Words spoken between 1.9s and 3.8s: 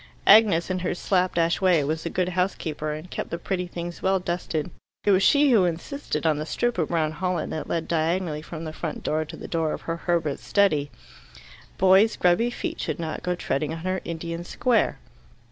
a good housekeeper, and kept the pretty